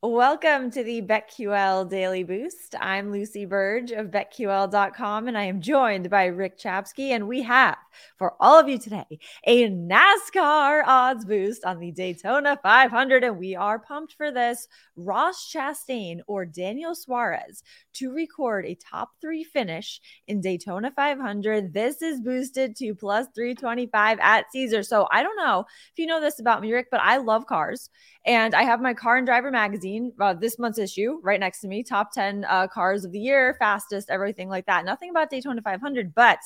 Welcome 0.00 0.70
to 0.70 0.84
the 0.84 1.02
BetQL 1.02 1.90
Daily 1.90 2.22
Boost. 2.22 2.76
I'm 2.78 3.10
Lucy 3.10 3.46
Burge 3.46 3.90
of 3.90 4.12
BetQL.com, 4.12 5.26
and 5.26 5.36
I 5.36 5.42
am 5.42 5.60
joined 5.60 6.08
by 6.08 6.26
Rick 6.26 6.56
Chapsky. 6.56 7.08
And 7.08 7.26
we 7.26 7.42
have 7.42 7.76
for 8.16 8.34
all 8.38 8.60
of 8.60 8.68
you 8.68 8.78
today 8.78 9.18
a 9.44 9.68
NASCAR 9.68 10.84
odds 10.86 11.24
boost 11.24 11.64
on 11.64 11.80
the 11.80 11.90
Daytona 11.90 12.60
500. 12.62 13.24
And 13.24 13.38
we 13.38 13.56
are 13.56 13.80
pumped 13.80 14.14
for 14.16 14.30
this. 14.30 14.68
Ross 14.94 15.52
Chastain 15.52 16.20
or 16.28 16.46
Daniel 16.46 16.94
Suarez 16.94 17.64
to 17.94 18.12
record 18.12 18.66
a 18.66 18.76
top 18.76 19.10
three 19.20 19.42
finish 19.42 20.00
in 20.28 20.40
Daytona 20.40 20.92
500. 20.94 21.74
This 21.74 22.02
is 22.02 22.20
boosted 22.20 22.76
to 22.76 22.94
plus 22.94 23.26
325 23.34 24.18
at 24.20 24.44
Caesar. 24.52 24.84
So 24.84 25.08
I 25.10 25.24
don't 25.24 25.36
know 25.36 25.64
if 25.92 25.98
you 25.98 26.06
know 26.06 26.20
this 26.20 26.38
about 26.38 26.60
me, 26.60 26.72
Rick, 26.72 26.86
but 26.92 27.00
I 27.00 27.16
love 27.16 27.46
cars. 27.46 27.90
And 28.28 28.54
I 28.54 28.62
have 28.62 28.82
my 28.82 28.92
car 28.92 29.16
and 29.16 29.26
driver 29.26 29.50
magazine, 29.50 30.12
uh, 30.20 30.34
this 30.34 30.58
month's 30.58 30.78
issue, 30.78 31.18
right 31.22 31.40
next 31.40 31.60
to 31.60 31.66
me, 31.66 31.82
top 31.82 32.12
10 32.12 32.44
uh, 32.46 32.68
cars 32.68 33.06
of 33.06 33.10
the 33.10 33.18
year, 33.18 33.56
fastest, 33.58 34.10
everything 34.10 34.50
like 34.50 34.66
that. 34.66 34.84
Nothing 34.84 35.08
about 35.08 35.30
Daytona 35.30 35.62
500, 35.62 36.14
but 36.14 36.38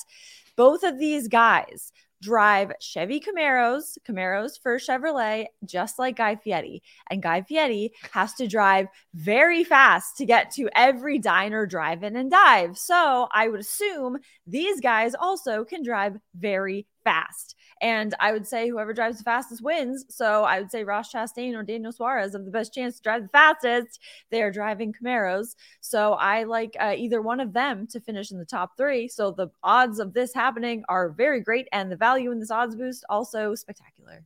both 0.55 0.83
of 0.83 0.97
these 0.97 1.27
guys 1.27 1.91
drive 2.21 2.71
Chevy 2.79 3.19
Camaros, 3.19 3.97
Camaros 4.07 4.51
for 4.63 4.77
Chevrolet, 4.77 5.47
just 5.65 5.99
like 5.99 6.15
Guy 6.15 6.37
Fieri. 6.37 6.81
And 7.09 7.21
Guy 7.21 7.41
Fieri 7.41 7.91
has 8.13 8.33
to 8.35 8.47
drive 8.47 8.87
very 9.13 9.65
fast 9.65 10.15
to 10.17 10.25
get 10.25 10.51
to 10.51 10.69
every 10.73 11.19
diner, 11.19 11.65
drive 11.65 12.03
in, 12.03 12.15
and 12.15 12.31
dive. 12.31 12.77
So 12.77 13.27
I 13.29 13.49
would 13.49 13.59
assume 13.59 14.19
these 14.47 14.79
guys 14.79 15.15
also 15.15 15.65
can 15.65 15.83
drive 15.83 16.15
very 16.33 16.87
fast. 17.03 17.55
And 17.81 18.13
I 18.19 18.31
would 18.31 18.47
say 18.47 18.69
whoever 18.69 18.93
drives 18.93 19.17
the 19.17 19.23
fastest 19.23 19.61
wins. 19.61 20.05
So 20.09 20.43
I 20.43 20.59
would 20.59 20.71
say 20.71 20.83
Ross 20.83 21.11
Chastain 21.11 21.53
or 21.53 21.63
Daniel 21.63 21.91
Suarez 21.91 22.33
have 22.33 22.45
the 22.45 22.51
best 22.51 22.73
chance 22.73 22.97
to 22.97 23.01
drive 23.01 23.23
the 23.23 23.29
fastest. 23.29 23.99
They 24.29 24.41
are 24.41 24.51
driving 24.51 24.93
Camaros. 24.93 25.55
So 25.81 26.13
I 26.13 26.43
like 26.43 26.75
uh, 26.79 26.93
either 26.95 27.21
one 27.21 27.39
of 27.39 27.53
them 27.53 27.87
to 27.87 27.99
finish 27.99 28.31
in 28.31 28.39
the 28.39 28.45
top 28.45 28.77
three. 28.77 29.07
So 29.07 29.31
the 29.31 29.49
odds 29.63 29.99
of 29.99 30.13
this 30.13 30.33
happening 30.33 30.83
are 30.87 31.09
very 31.09 31.41
great. 31.41 31.67
And 31.71 31.91
the 31.91 31.97
value 31.97 32.31
in 32.31 32.39
this 32.39 32.51
odds 32.51 32.75
boost 32.75 33.03
also 33.09 33.55
spectacular 33.55 34.23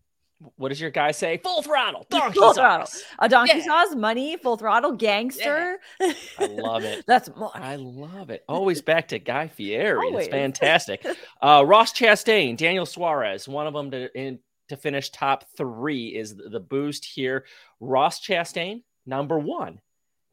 what 0.55 0.69
does 0.69 0.79
your 0.79 0.91
guy 0.91 1.11
say? 1.11 1.37
Full 1.37 1.63
throttle, 1.63 2.05
donkey 2.09 2.39
full 2.39 2.53
sauce. 2.53 2.55
throttle, 2.91 3.15
a 3.19 3.29
donkey 3.29 3.57
yeah. 3.57 3.63
sauce, 3.63 3.95
money, 3.95 4.37
full 4.37 4.57
throttle, 4.57 4.91
gangster. 4.91 5.79
Yeah. 5.99 6.13
I 6.37 6.45
love 6.45 6.83
it. 6.83 7.05
That's 7.07 7.29
more. 7.35 7.51
I 7.55 7.75
love 7.77 8.29
it. 8.29 8.43
Always 8.47 8.81
back 8.81 9.07
to 9.09 9.19
Guy 9.19 9.47
Fieri. 9.47 10.07
It's 10.09 10.27
fantastic. 10.27 11.05
Uh, 11.39 11.63
Ross 11.65 11.93
Chastain, 11.93 12.57
Daniel 12.57 12.85
Suarez, 12.85 13.47
one 13.47 13.67
of 13.67 13.73
them 13.73 13.91
to 13.91 14.11
in, 14.17 14.39
to 14.69 14.75
finish 14.75 15.09
top 15.11 15.45
three 15.55 16.07
is 16.07 16.35
the, 16.35 16.49
the 16.49 16.59
boost 16.59 17.05
here. 17.05 17.45
Ross 17.79 18.19
Chastain, 18.25 18.81
number 19.05 19.37
one. 19.37 19.79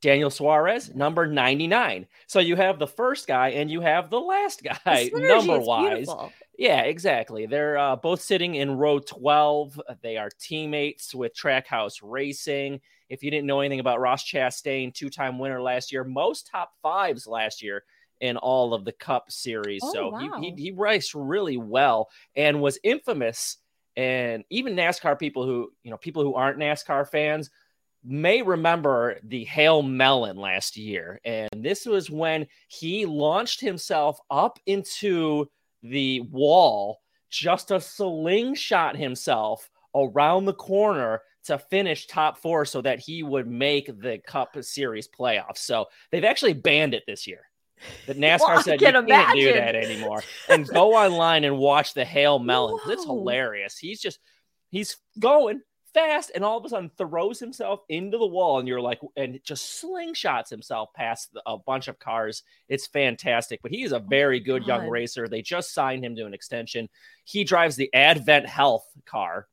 Daniel 0.05 0.29
Suarez, 0.29 0.95
number 0.95 1.27
99. 1.27 2.07
So 2.27 2.39
you 2.39 2.57
have 2.57 2.79
the 2.79 2.87
first 2.87 3.27
guy 3.27 3.51
and 3.51 3.71
you 3.71 3.81
have 3.81 4.11
the 4.11 4.21
last 4.21 4.63
guy, 4.85 5.11
number 5.15 5.59
wise. 5.59 6.09
Yeah, 6.59 6.83
exactly. 6.83 7.47
They're 7.47 7.77
uh, 7.77 7.97
both 7.97 8.21
sitting 8.21 8.55
in 8.55 8.77
row 8.77 8.99
12. 8.99 9.81
They 10.03 10.17
are 10.17 10.31
teammates 10.39 11.15
with 11.15 11.35
Trackhouse 11.35 11.99
Racing. 12.03 12.81
If 13.09 13.23
you 13.23 13.31
didn't 13.31 13.47
know 13.47 13.61
anything 13.61 13.81
about 13.81 14.01
Ross 14.01 14.25
Chastain, 14.25 14.95
two 14.95 15.11
time 15.11 15.39
winner 15.39 15.61
last 15.61 15.93
year, 15.93 16.05
most 16.05 16.49
top 16.51 16.73
fives 16.83 17.27
last 17.27 17.63
year 17.63 17.85
in 18.21 18.37
all 18.37 18.73
of 18.73 18.85
the 18.85 18.93
Cup 18.93 19.31
series. 19.31 19.81
Oh, 19.83 19.93
so 19.93 20.09
wow. 20.11 20.41
he, 20.41 20.51
he, 20.51 20.63
he 20.63 20.71
raced 20.73 21.15
really 21.15 21.57
well 21.57 22.09
and 22.37 22.63
was 22.63 22.79
infamous. 22.83 23.59
And 23.97 24.45
even 24.51 24.75
NASCAR 24.75 25.19
people 25.19 25.45
who, 25.45 25.73
you 25.83 25.91
know, 25.91 25.97
people 25.97 26.23
who 26.23 26.35
aren't 26.35 26.59
NASCAR 26.59 27.09
fans 27.09 27.51
may 28.05 28.43
remember 28.43 29.19
the 29.25 29.45
Hail 29.45 29.83
Melon 29.83 30.37
last 30.37 30.77
year. 30.77 31.21
And 31.25 31.51
this 31.57 31.87
was 31.87 32.11
when 32.11 32.47
he 32.69 33.07
launched 33.07 33.61
himself 33.61 34.19
up 34.31 34.59
into 34.67 35.49
the 35.85 36.21
wall 36.21 37.01
just 37.31 37.69
to 37.69 37.81
slingshot 37.81 38.97
himself 38.97 39.71
around 39.95 40.47
the 40.47 40.55
corner 40.55 41.21
to 41.45 41.59
finish 41.59 42.07
top 42.07 42.39
four 42.39 42.65
so 42.65 42.81
that 42.81 42.99
he 42.99 43.23
would 43.23 43.47
make 43.47 43.87
the 44.01 44.19
Cup 44.27 44.57
Series 44.63 45.09
playoffs. 45.09 45.59
So 45.59 45.87
they've 46.11 46.25
actually 46.25 46.55
banned 46.55 46.95
it 46.95 47.05
this 47.07 47.27
year. 47.27 47.43
That 48.07 48.17
NASCAR 48.19 48.41
well, 48.41 48.63
said 48.63 48.81
you 48.81 48.89
imagine. 48.89 49.09
can't 49.09 49.39
do 49.39 49.53
that 49.53 49.75
anymore. 49.75 50.23
and 50.49 50.67
go 50.67 50.95
online 50.97 51.45
and 51.45 51.59
watch 51.59 51.93
the 51.93 52.05
Hail 52.05 52.39
Melon. 52.39 52.79
It's 52.87 53.05
hilarious. 53.05 53.77
He's 53.77 54.01
just 54.01 54.19
he's 54.71 54.97
going 55.19 55.61
fast 55.95 56.33
and 56.35 56.45
all 56.45 56.59
of 56.59 56.65
a 56.65 56.69
sudden 56.69 56.91
throws 56.99 57.39
himself 57.39 57.81
into 57.89 58.19
the 58.19 58.27
wall 58.27 58.59
and 58.59 58.69
you're 58.69 58.81
like 58.81 59.01
and 59.17 59.41
just 59.45 59.83
slingshots 59.83 60.51
himself 60.51 60.93
past 60.95 61.31
a 61.47 61.57
bunch 61.57 61.89
of 61.89 61.99
cars. 61.99 62.43
It's 62.69 62.87
fantastic 62.87 63.63
but 63.63 63.71
he 63.71 63.85
is 63.85 63.93
a 63.93 63.97
oh 63.97 64.07
very 64.11 64.41
good 64.41 64.63
God. 64.63 64.69
young 64.69 64.89
racer. 64.89 65.29
They 65.29 65.43
just 65.43 65.73
signed 65.73 66.05
him 66.05 66.17
to 66.17 66.27
an 66.27 66.35
extension. 66.35 66.89
He 67.25 67.45
drives 67.45 67.77
the 67.77 67.91
AdventHealth 67.95 68.83
car 69.07 69.49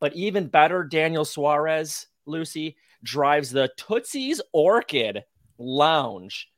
but 0.00 0.14
even 0.14 0.46
better 0.46 0.84
daniel 0.84 1.24
suarez 1.24 2.06
lucy 2.26 2.76
drives 3.02 3.50
the 3.50 3.70
tootsie's 3.76 4.40
orchid 4.52 5.24
lounge 5.58 6.48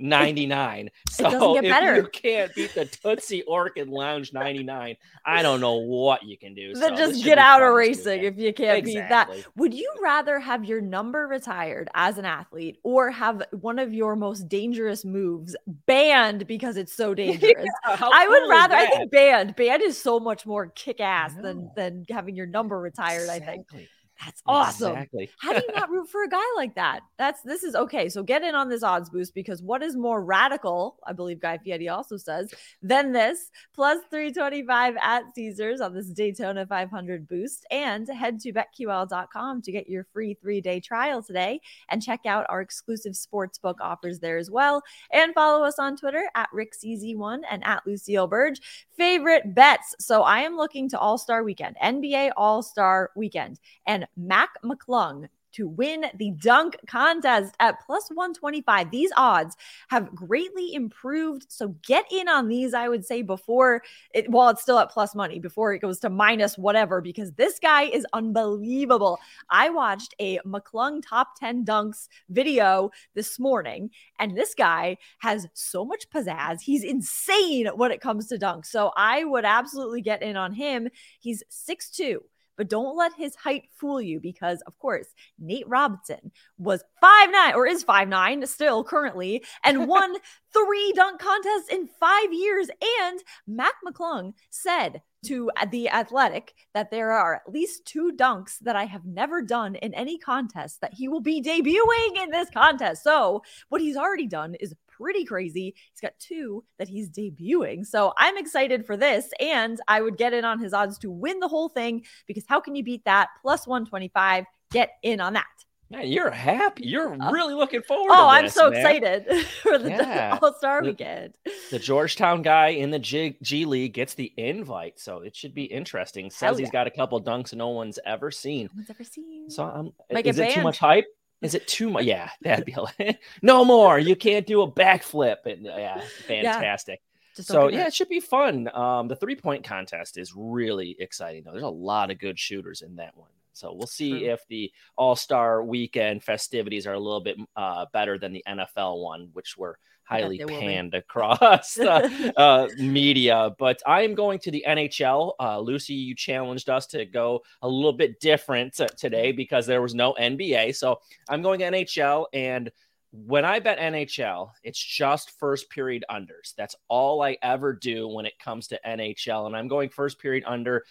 99. 0.00 0.90
So 1.10 1.56
if 1.56 1.62
better. 1.62 1.96
you 1.96 2.08
can't 2.08 2.54
beat 2.54 2.74
the 2.74 2.86
Tootsie 2.86 3.42
Orchid 3.42 3.88
Lounge 3.88 4.32
99, 4.32 4.96
I 5.26 5.42
don't 5.42 5.60
know 5.60 5.74
what 5.74 6.22
you 6.22 6.38
can 6.38 6.54
do. 6.54 6.72
Then 6.72 6.96
so 6.96 6.96
just 6.96 7.22
get 7.22 7.36
out 7.36 7.62
of 7.62 7.74
racing 7.74 8.22
if 8.22 8.38
you 8.38 8.54
can't 8.54 8.78
exactly. 8.78 9.36
beat 9.36 9.44
that. 9.44 9.56
Would 9.56 9.74
you 9.74 9.92
rather 10.00 10.38
have 10.38 10.64
your 10.64 10.80
number 10.80 11.26
retired 11.26 11.90
as 11.94 12.16
an 12.16 12.24
athlete 12.24 12.78
or 12.84 13.10
have 13.10 13.42
one 13.52 13.78
of 13.78 13.92
your 13.92 14.16
most 14.16 14.48
dangerous 14.48 15.04
moves 15.04 15.54
banned 15.66 16.46
because 16.46 16.78
it's 16.78 16.94
so 16.94 17.12
dangerous? 17.14 17.52
Yeah, 17.58 17.96
I 18.00 18.26
would 18.26 18.48
rather 18.48 18.76
I 18.76 18.86
think 18.86 19.10
banned. 19.10 19.56
Banned 19.56 19.82
is 19.82 20.00
so 20.00 20.18
much 20.18 20.46
more 20.46 20.68
kick 20.68 21.00
ass 21.00 21.34
than 21.34 21.70
than 21.76 22.06
having 22.08 22.34
your 22.34 22.46
number 22.46 22.80
retired, 22.80 23.24
exactly. 23.24 23.46
I 23.46 23.50
think. 23.50 23.88
That's 24.24 24.42
awesome. 24.46 24.92
Exactly. 24.92 25.30
How 25.40 25.52
do 25.52 25.62
you 25.66 25.74
not 25.74 25.90
root 25.90 26.08
for 26.10 26.22
a 26.22 26.28
guy 26.28 26.38
like 26.56 26.74
that? 26.74 27.00
That's 27.18 27.40
this 27.42 27.62
is 27.62 27.74
okay. 27.74 28.08
So 28.08 28.22
get 28.22 28.42
in 28.42 28.54
on 28.54 28.68
this 28.68 28.82
odds 28.82 29.08
boost 29.08 29.34
because 29.34 29.62
what 29.62 29.82
is 29.82 29.96
more 29.96 30.22
radical, 30.22 30.98
I 31.06 31.12
believe 31.12 31.40
Guy 31.40 31.58
Fieri 31.58 31.88
also 31.88 32.16
says, 32.16 32.52
than 32.82 33.12
this 33.12 33.50
plus 33.74 33.98
325 34.10 34.96
at 35.00 35.22
Caesars 35.34 35.80
on 35.80 35.94
this 35.94 36.10
Daytona 36.10 36.66
500 36.66 37.28
boost. 37.28 37.66
And 37.70 38.06
head 38.08 38.40
to 38.40 38.52
betql.com 38.52 39.62
to 39.62 39.72
get 39.72 39.88
your 39.88 40.04
free 40.12 40.34
three 40.34 40.60
day 40.60 40.80
trial 40.80 41.22
today 41.22 41.60
and 41.88 42.02
check 42.02 42.26
out 42.26 42.46
our 42.48 42.60
exclusive 42.60 43.12
sportsbook 43.12 43.76
offers 43.80 44.20
there 44.20 44.36
as 44.36 44.50
well. 44.50 44.82
And 45.12 45.32
follow 45.34 45.64
us 45.64 45.78
on 45.78 45.96
Twitter 45.96 46.28
at 46.34 46.50
RickCZ1 46.54 47.40
and 47.50 47.64
at 47.64 47.86
Lucille 47.86 48.26
Burge. 48.26 48.60
Favorite 48.96 49.54
bets. 49.54 49.94
So 49.98 50.22
I 50.22 50.40
am 50.40 50.56
looking 50.56 50.88
to 50.90 50.98
All 50.98 51.16
Star 51.16 51.42
Weekend, 51.42 51.76
NBA 51.82 52.32
All 52.36 52.62
Star 52.62 53.10
Weekend, 53.16 53.58
and 53.86 54.06
Mac 54.16 54.50
McClung 54.64 55.28
to 55.52 55.66
win 55.66 56.06
the 56.16 56.32
dunk 56.40 56.76
contest 56.86 57.54
at 57.60 57.80
plus 57.84 58.08
125. 58.10 58.90
These 58.90 59.10
odds 59.16 59.56
have 59.88 60.14
greatly 60.14 60.74
improved. 60.74 61.46
So 61.48 61.74
get 61.82 62.04
in 62.10 62.28
on 62.28 62.48
these, 62.48 62.74
I 62.74 62.88
would 62.88 63.04
say, 63.04 63.22
before 63.22 63.82
it, 64.14 64.30
while 64.30 64.50
it's 64.50 64.62
still 64.62 64.78
at 64.78 64.90
plus 64.90 65.14
money, 65.14 65.38
before 65.38 65.72
it 65.72 65.80
goes 65.80 65.98
to 66.00 66.10
minus 66.10 66.56
whatever, 66.56 67.00
because 67.00 67.32
this 67.32 67.58
guy 67.58 67.82
is 67.84 68.06
unbelievable. 68.12 69.18
I 69.50 69.70
watched 69.70 70.14
a 70.20 70.38
McClung 70.46 71.02
top 71.04 71.38
10 71.38 71.64
dunks 71.64 72.08
video 72.28 72.90
this 73.14 73.38
morning, 73.38 73.90
and 74.18 74.36
this 74.36 74.54
guy 74.54 74.98
has 75.18 75.48
so 75.54 75.84
much 75.84 76.08
pizzazz. 76.10 76.60
He's 76.60 76.84
insane 76.84 77.66
when 77.74 77.90
it 77.90 78.00
comes 78.00 78.28
to 78.28 78.38
dunks. 78.38 78.66
So 78.66 78.92
I 78.96 79.24
would 79.24 79.44
absolutely 79.44 80.02
get 80.02 80.22
in 80.22 80.36
on 80.36 80.52
him. 80.52 80.88
He's 81.18 81.42
6'2 81.50 82.18
but 82.60 82.68
don't 82.68 82.94
let 82.94 83.14
his 83.14 83.34
height 83.36 83.70
fool 83.74 84.02
you 84.02 84.20
because, 84.20 84.60
of 84.66 84.78
course, 84.78 85.06
Nate 85.38 85.66
Robinson 85.66 86.30
was 86.58 86.84
five 87.00 87.30
nine 87.30 87.54
or 87.54 87.66
is 87.66 87.82
five 87.82 88.06
nine 88.06 88.46
still 88.46 88.84
currently 88.84 89.42
and 89.64 89.88
won 89.88 90.14
three 90.52 90.92
dunk 90.94 91.22
contests 91.22 91.70
in 91.70 91.88
five 91.98 92.34
years. 92.34 92.68
And 93.00 93.18
Mac 93.46 93.72
McClung 93.82 94.34
said 94.50 95.00
to 95.24 95.50
the 95.70 95.88
athletic 95.88 96.52
that 96.74 96.90
there 96.90 97.12
are 97.12 97.36
at 97.36 97.50
least 97.50 97.86
two 97.86 98.12
dunks 98.14 98.58
that 98.58 98.76
I 98.76 98.84
have 98.84 99.06
never 99.06 99.40
done 99.40 99.76
in 99.76 99.94
any 99.94 100.18
contest 100.18 100.82
that 100.82 100.92
he 100.92 101.08
will 101.08 101.22
be 101.22 101.40
debuting 101.40 102.22
in 102.22 102.28
this 102.28 102.50
contest. 102.50 103.02
So, 103.02 103.42
what 103.70 103.80
he's 103.80 103.96
already 103.96 104.26
done 104.26 104.54
is 104.56 104.74
pretty 105.00 105.24
crazy. 105.24 105.74
He's 105.92 106.00
got 106.00 106.12
two 106.18 106.64
that 106.78 106.88
he's 106.88 107.08
debuting. 107.08 107.86
So 107.86 108.12
I'm 108.16 108.36
excited 108.36 108.86
for 108.86 108.96
this. 108.96 109.30
And 109.40 109.80
I 109.88 110.00
would 110.00 110.16
get 110.16 110.32
in 110.32 110.44
on 110.44 110.58
his 110.58 110.72
odds 110.72 110.98
to 110.98 111.10
win 111.10 111.40
the 111.40 111.48
whole 111.48 111.68
thing 111.68 112.04
because 112.26 112.44
how 112.48 112.60
can 112.60 112.74
you 112.74 112.82
beat 112.82 113.04
that? 113.04 113.28
Plus 113.42 113.66
125. 113.66 114.44
Get 114.70 114.90
in 115.02 115.20
on 115.20 115.32
that. 115.34 115.46
Man, 115.92 116.06
you're 116.06 116.30
happy. 116.30 116.86
You're 116.86 117.20
uh, 117.20 117.32
really 117.32 117.54
looking 117.54 117.82
forward. 117.82 118.12
Oh, 118.12 118.28
I'm 118.28 118.48
so 118.48 118.70
man. 118.70 118.78
excited 118.78 119.46
for 119.62 119.76
the 119.76 119.90
yeah. 119.90 120.38
All 120.42 120.54
Star 120.54 120.82
Weekend. 120.82 121.34
The 121.72 121.80
Georgetown 121.80 122.42
guy 122.42 122.68
in 122.68 122.92
the 122.92 123.00
G, 123.00 123.36
G, 123.42 123.64
League 123.64 123.94
gets 123.94 124.14
the 124.14 124.32
invite, 124.36 125.00
so 125.00 125.18
it 125.18 125.34
should 125.34 125.52
be 125.52 125.64
interesting. 125.64 126.30
Says 126.30 126.58
yeah. 126.58 126.60
he's 126.60 126.70
got 126.70 126.86
a 126.86 126.92
couple 126.92 127.20
dunks 127.20 127.52
no 127.54 127.70
one's 127.70 127.98
ever 128.06 128.30
seen. 128.30 128.66
No 128.66 128.70
one's 128.76 128.90
ever 128.90 129.02
seen. 129.02 129.50
So, 129.50 129.64
um, 129.64 129.92
is 130.10 130.38
it 130.38 130.52
too 130.52 130.62
much 130.62 130.78
hype? 130.78 131.06
Is 131.42 131.54
it 131.54 131.66
too 131.66 131.90
much? 131.90 132.04
Yeah, 132.04 132.30
that'd 132.42 132.66
be 132.66 132.74
like 132.74 133.18
no 133.42 133.64
more. 133.64 133.98
You 133.98 134.16
can't 134.16 134.46
do 134.46 134.62
a 134.62 134.70
backflip. 134.70 135.46
And 135.46 135.64
yeah, 135.64 136.00
fantastic. 136.26 137.00
Yeah. 137.36 137.42
so 137.44 137.68
yeah, 137.68 137.86
it 137.86 137.94
should 137.94 138.08
be 138.08 138.20
fun. 138.20 138.68
Um, 138.74 139.08
the 139.08 139.16
three 139.16 139.36
point 139.36 139.64
contest 139.64 140.18
is 140.18 140.34
really 140.36 140.96
exciting 140.98 141.44
though. 141.44 141.52
There's 141.52 141.62
a 141.62 141.68
lot 141.68 142.10
of 142.10 142.18
good 142.18 142.38
shooters 142.38 142.82
in 142.82 142.96
that 142.96 143.16
one. 143.16 143.30
So 143.60 143.72
we'll 143.72 143.86
see 143.86 144.20
True. 144.20 144.32
if 144.32 144.46
the 144.48 144.72
All 144.96 145.14
Star 145.14 145.62
Weekend 145.62 146.22
festivities 146.22 146.86
are 146.86 146.94
a 146.94 146.98
little 146.98 147.20
bit 147.20 147.36
uh, 147.56 147.86
better 147.92 148.18
than 148.18 148.32
the 148.32 148.44
NFL 148.48 149.02
one, 149.02 149.28
which 149.32 149.56
were 149.56 149.78
highly 150.10 150.38
panned 150.44 150.94
across 150.94 151.78
uh, 151.78 152.32
uh, 152.36 152.68
media. 152.78 153.54
But 153.58 153.80
I 153.86 154.02
am 154.02 154.14
going 154.14 154.40
to 154.40 154.50
the 154.50 154.64
NHL. 154.66 155.34
Uh, 155.38 155.60
Lucy, 155.60 155.94
you 155.94 156.16
challenged 156.16 156.68
us 156.68 156.86
to 156.88 157.06
go 157.06 157.42
a 157.62 157.68
little 157.68 157.92
bit 157.92 158.18
different 158.18 158.74
today 158.96 159.28
mm-hmm. 159.28 159.36
because 159.36 159.66
there 159.66 159.82
was 159.82 159.94
no 159.94 160.14
NBA. 160.14 160.74
So 160.74 161.00
I'm 161.28 161.42
going 161.42 161.60
NHL. 161.60 162.26
And 162.32 162.72
when 163.12 163.44
I 163.44 163.60
bet 163.60 163.78
NHL, 163.78 164.50
it's 164.64 164.82
just 164.82 165.38
first 165.38 165.70
period 165.70 166.04
unders. 166.10 166.54
That's 166.56 166.74
all 166.88 167.22
I 167.22 167.36
ever 167.42 167.72
do 167.72 168.08
when 168.08 168.26
it 168.26 168.38
comes 168.38 168.66
to 168.68 168.80
NHL. 168.84 169.46
And 169.46 169.56
I'm 169.56 169.68
going 169.68 169.90
first 169.90 170.18
period 170.18 170.44
under. 170.46 170.84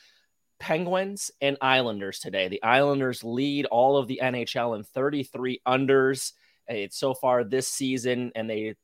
Penguins 0.59 1.31
and 1.41 1.57
Islanders 1.61 2.19
today. 2.19 2.47
The 2.47 2.63
Islanders 2.63 3.23
lead 3.23 3.65
all 3.65 3.97
of 3.97 4.07
the 4.07 4.19
NHL 4.21 4.75
in 4.75 4.83
33 4.83 5.61
unders. 5.67 6.33
It's 6.67 6.97
so 6.97 7.13
far 7.13 7.43
this 7.43 7.67
season, 7.67 8.31
and 8.35 8.49
they 8.49 8.75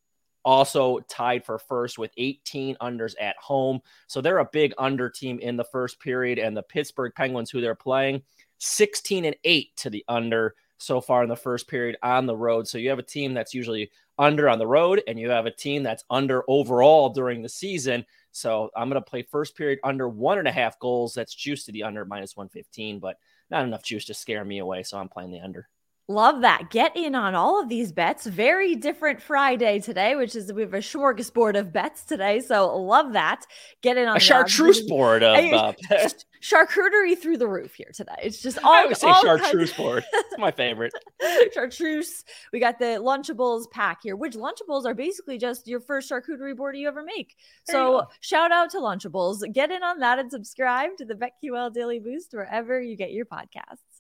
also 0.43 0.99
tied 1.09 1.43
for 1.43 1.57
first 1.57 1.97
with 1.97 2.11
18 2.17 2.77
unders 2.81 3.15
at 3.19 3.35
home. 3.37 3.81
So 4.07 4.21
they're 4.21 4.37
a 4.37 4.49
big 4.51 4.73
under 4.77 5.09
team 5.09 5.39
in 5.39 5.57
the 5.57 5.63
first 5.65 5.99
period. 5.99 6.37
And 6.39 6.55
the 6.55 6.63
Pittsburgh 6.63 7.13
Penguins, 7.15 7.49
who 7.49 7.61
they're 7.61 7.75
playing, 7.75 8.21
16 8.59 9.25
and 9.25 9.35
8 9.43 9.75
to 9.77 9.89
the 9.89 10.05
under 10.07 10.55
so 10.77 11.01
far 11.01 11.23
in 11.23 11.29
the 11.29 11.35
first 11.35 11.67
period 11.67 11.97
on 12.03 12.25
the 12.25 12.35
road. 12.35 12.67
So 12.67 12.77
you 12.77 12.89
have 12.89 12.99
a 12.99 13.03
team 13.03 13.33
that's 13.33 13.53
usually 13.53 13.89
under 14.17 14.47
on 14.49 14.59
the 14.59 14.67
road, 14.67 15.01
and 15.07 15.19
you 15.19 15.29
have 15.29 15.45
a 15.45 15.51
team 15.51 15.83
that's 15.83 16.03
under 16.09 16.43
overall 16.47 17.09
during 17.09 17.41
the 17.41 17.49
season. 17.49 18.05
So 18.35 18.69
I'm 18.75 18.89
going 18.89 19.01
to 19.01 19.09
play 19.09 19.21
first 19.21 19.55
period 19.55 19.79
under 19.81 20.09
one 20.09 20.39
and 20.39 20.47
a 20.47 20.51
half 20.51 20.77
goals. 20.79 21.13
That's 21.13 21.33
juice 21.33 21.63
to 21.65 21.71
the 21.71 21.83
under 21.83 22.03
minus 22.03 22.35
115, 22.35 22.99
but 22.99 23.17
not 23.49 23.63
enough 23.63 23.81
juice 23.81 24.03
to 24.05 24.13
scare 24.13 24.43
me 24.43 24.57
away. 24.59 24.83
So 24.83 24.97
I'm 24.97 25.07
playing 25.07 25.31
the 25.31 25.39
under. 25.39 25.69
Love 26.07 26.41
that. 26.41 26.69
Get 26.69 26.95
in 26.95 27.15
on 27.15 27.33
all 27.33 27.59
of 27.59 27.67
these 27.67 27.91
bets. 27.91 28.27
Very 28.27 28.75
different 28.75 29.19
Friday 29.19 29.79
today, 29.79 30.15
which 30.15 30.35
is 30.35 30.53
we 30.53 30.61
have 30.61 30.75
a 30.75 30.79
smorgasbord 30.79 31.57
of 31.57 31.73
bets 31.73 32.03
today. 32.03 32.41
So 32.41 32.77
love 32.77 33.13
that. 33.13 33.45
Get 33.81 33.97
in 33.97 34.07
on 34.07 34.17
a 34.17 34.19
chartreuse 34.19 34.81
board 34.87 35.23
of 35.23 35.35
uh, 35.35 35.73
charcuterie 36.43 37.17
through 37.17 37.37
the 37.37 37.47
roof 37.47 37.73
here 37.73 37.89
today. 37.91 38.13
It's 38.21 38.39
just 38.39 38.59
all. 38.63 38.71
I 38.71 38.85
would 38.85 38.97
say 38.97 39.11
chartreuse 39.13 39.73
board. 39.73 40.05
It's 40.13 40.37
my 40.37 40.51
favorite. 40.51 40.93
chartreuse. 41.55 42.23
We 42.53 42.59
got 42.59 42.77
the 42.77 42.99
Lunchables 43.01 43.71
pack 43.71 44.01
here, 44.03 44.15
which 44.15 44.33
Lunchables 44.33 44.85
are 44.85 44.93
basically 44.93 45.39
just 45.39 45.67
your 45.67 45.79
first 45.79 46.11
charcuterie 46.11 46.55
board 46.55 46.77
you 46.77 46.87
ever 46.87 47.03
make. 47.03 47.35
There 47.65 47.75
so 47.77 48.03
shout 48.19 48.51
out 48.51 48.69
to 48.71 48.77
Lunchables. 48.77 49.41
Get 49.51 49.71
in 49.71 49.81
on 49.81 49.97
that 49.99 50.19
and 50.19 50.29
subscribe 50.29 50.97
to 50.99 51.05
the 51.05 51.15
BetQL 51.15 51.73
Daily 51.73 51.97
Boost 51.97 52.31
wherever 52.31 52.79
you 52.79 52.95
get 52.95 53.11
your 53.11 53.25
podcasts. 53.25 53.94